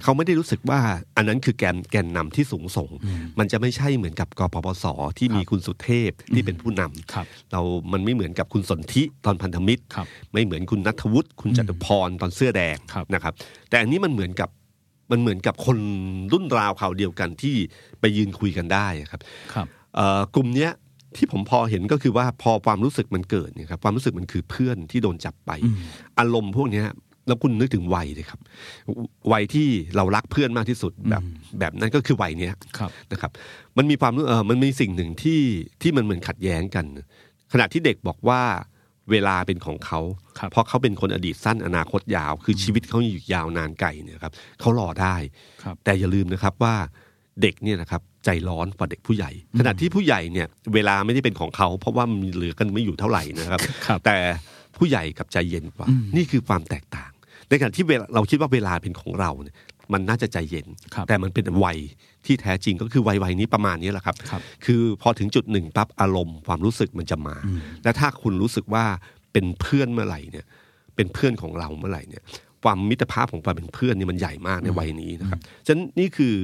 [0.02, 0.80] เขาไม่ได้รู้สึกว่า
[1.16, 2.90] อันนั้นคือแกนแกนนำที่สูงส่ง
[3.38, 4.84] มันจะไม่ใช่เหมือนกับกปปส
[5.18, 7.60] ที่มีคุณสุเทพที่เป็นผู้นำครับเรา
[7.92, 13.32] มันไม่เหมือนกับคุณสนธิตอนพันธมิตรครับไม่เหมือนคุณนัทวุฒิคุณจตุพรตอนเสื้อแดงครับนะครับ
[13.68, 14.48] แต่อันนี้มันเหมือนกับ
[15.10, 15.78] มันเหมือนกับคน
[16.32, 17.54] รุ่นราวข่าวเดียวกันที่
[18.00, 19.20] ไปยืนคุยกันได้ครับ
[19.54, 20.72] ครับเอ่อกลุ่มเนี้ย
[21.16, 25.50] ที่ผมพอเห็นก็คือว่าพอความรู้สึกมันเกิดเนี่ยครับความรู้สึกมันคือเพื่อนที่โดนจับไป
[26.18, 26.86] อารมณ์พวกเนี้ย
[27.28, 28.40] แล้วคุณนึกถึงวัยเลยครับ
[29.32, 31.22] วัยที่เรารักเพื่อนมากที่สุดแบบ
[31.60, 33.30] แบบนั้นก็คือวัยเนี้ยครับนะครับ
[33.76, 35.40] มันมีความรู้เออมันมีสิ่งหนึ่งที่
[35.82, 36.86] ที่มันเหมือนขัดแย้งกัน
[37.52, 38.42] ขณะที่เด็กบอกว่า
[39.10, 40.00] เวลาเป็นของเขา
[40.38, 45.16] ครับเพราะเขาเป็นคนอดีตสั้นอนาคตยาว คือชีวิตเขาอยู่ยาวนานไกลเนี่ยครับเขารอได้
[45.62, 46.74] ครับแต่อย่าลืมนะครับว่า
[47.42, 54.16] เด็กเนี่ยนะครับใจร้อนกว่าเด็กผู้ใหญ่ ขณะที่ผู้ใหญ่เนี่ยเวลาไม่ได้เป็นของเขา เพราะว่ามันเหลือกันไม่อยู่เท่าไหร่นะครับครับแต่
[54.76, 55.86] ผู้ใหญ่กับใจเย็นกว่า
[56.16, 57.10] นี่คือความแตกต่าง
[57.48, 59.56] ในขณะที่เวลาเราคิดว่าเวลาเป็นของเราเนี่ย
[59.92, 61.78] มันน่าจะใจเย็นครับแต่มันเป็นวัย
[62.26, 67.36] ที่แท้จริงก็คือวัยวัยนี้ประมาณนี้แหละครับครับคือพอถึงจุดหนึ่งปั๊บอารมณ์ความรู้สึกมันจะมา
[67.84, 68.84] และถ้าคุณรู้สึกว่า
[69.32, 70.46] เเป็นเพื่อนเมื่อไหร่เนี่ย
[70.96, 72.22] เป็นเพื่อนของเราเมื่อไหร่เนี่ย
[72.64, 76.34] ความมิตรภาพของความเป็นเพื่อนนี่มันใหญ่มากในวัยนี้นะครับฉะนั้นนี่คือ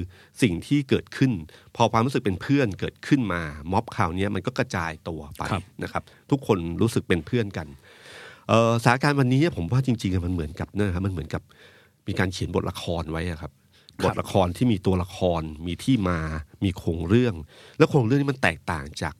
[0.42, 1.32] สิ่งที่เกิดขึ้น
[1.76, 7.83] พอความรู้สึกเป็นเพื่อนเกิดขึ้นมา ม็อบข่าวเนี้ยมันก็กระจายตัวไปครับนะครับ ทุกคนรู้สึกเป็นเพื่อนกันเอ่อ
[8.82, 11.42] สถานการณ์วันนี้ผมว่าจริงๆอะมันเหมือนกับเนะครับมันเหมือนกับ
[12.06, 13.52] มีการเขียนบทละครไว้อะครับ
[14.04, 16.18] บทละครที่มีตัวละครมีที่มา
[16.64, 17.34] มีโครงเรื่อง
[17.78, 19.14] แล้วโครงเรื่องนี้มันแตกต่างจาก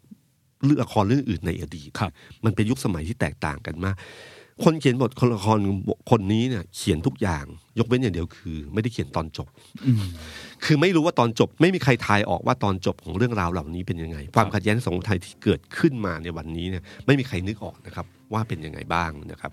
[0.65, 2.11] เรื่องละครเรื่องอื่นในอดีตครับ
[2.45, 3.97] มันเป็นยุคสมัยที่แตกต่างกันมาก
[4.63, 5.59] คนเขียนบทคนละคร
[6.11, 7.45] คนนี้เนี่ย เขียนทุกอย่าง
[7.79, 9.49] ยกเว้นอย่างเดียวคือ ไม่ได้เขียนตอนจบ
[10.65, 19.53] คือไม่รู้ว่าตอนจบ ไม่มีใครทายออกว่าตอนจบของเรื่องราวเหล่านี้เป็นยังไง ความขัดแย้งสังคมไทยที่เกิดขึ้นมาในวันนี้เนี่ย ไม่มีใครนึกออกนะครับ ว่าเป็นยังไงบ้างนะครับ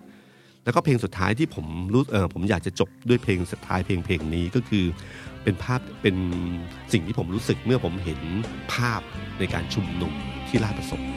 [0.63, 4.85] แล้วก็เพลงสุดท้ายที่ผมรู้เออผมอยากจะจบด้วยเพลงสุดท้ายเพลงเพลงนี้ก็คือ
[5.43, 6.15] เป็นภาพเป็น
[6.93, 8.19] สิ่งที่ผมรู้สึกเมื่อผมเห็น
[8.73, 9.01] ภาพ
[9.39, 10.13] ในการชุมนุม
[10.47, 11.09] ที่ราชประสงค์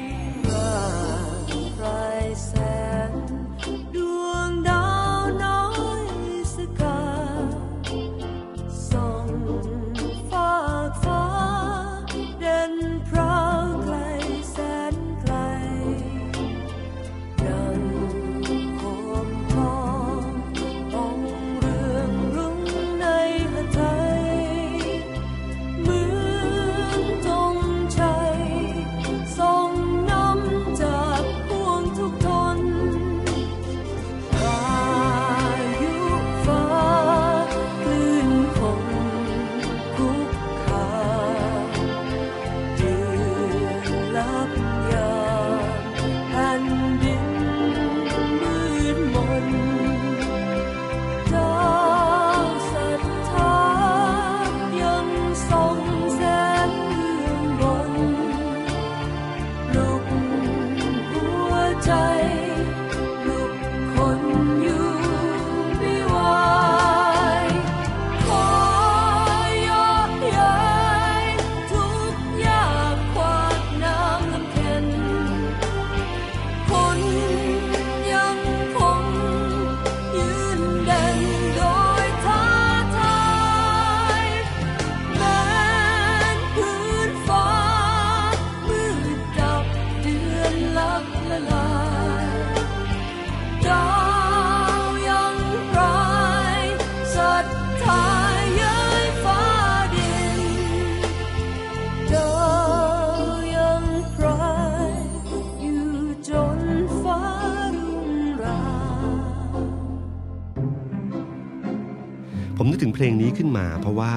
[112.94, 114.12] เพลงนี้ขึ้นมา เพราะว่า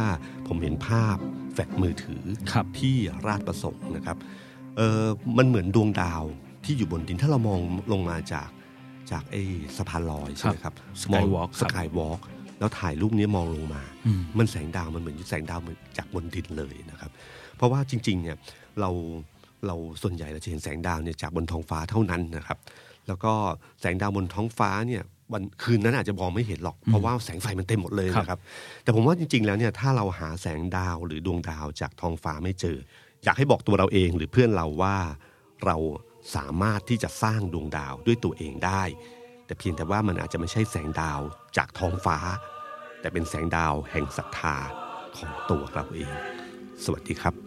[0.48, 1.18] ผมเห็นภาพ
[1.54, 2.96] แฟลชมือถือครับที่
[3.28, 4.18] ราชประสงค์นะครับ
[4.78, 5.06] เออ
[5.38, 6.24] มันเหมือนดวงดาว
[6.66, 7.60] ที่อยู่บนดินถ้าเรามอง
[7.92, 8.50] ลงมาจาก
[9.12, 9.44] จากไอ้
[9.78, 12.20] สะพานลอยใช่ไหมครับ Skywalk สกายวอล์ก
[12.60, 17.12] แล้วถ่ายรูปนี้มองลงมาอืมมันแสงดาวมันเหมือนแสงดาวเหมือนจากบนดินเลยนะครับ
[17.56, 18.38] เพราะว่าจริงๆเนี่ย
[18.80, 18.90] เรา
[19.68, 22.58] เราส่วนใหญ่เราจะเห็นแสงดาวเนี่ยจากบนท้องฟ้าเท่านั้นนะครับ
[23.08, 23.34] แล้วก็
[23.82, 28.40] แสงดาวบนท้องฟ้าเนี่ย วันคืนนั้นอาจจะมองไม่เห็นหรอก เพราะว่าแสงไฟมันเต็มหมดเลยนะครับ
[28.84, 32.78] แต่ผมว่าจริง ๆ แล้วเนี่ยถ้าเราหาแสงดาวหรือดวงดาวจากท้องฟ้าไม่เจอ
[33.24, 34.98] อยากให้บอกตัวเราเองหรือเพื่อนเราว่า
[35.66, 35.78] เรา
[36.36, 38.84] สามารถที่จะสร้างดวงดาวด้วยตัวเองได้
[39.46, 41.22] แต่เพียงแต่ว่ามันอาจจะไม่ใช่แสงดาว
[41.58, 42.18] จากท้องฟ้า
[43.02, 44.56] แต่เป็นแสงดาวแห่งศรัทธา
[45.18, 46.14] ของตัวเราเอง
[46.84, 47.47] สวัสดีครับ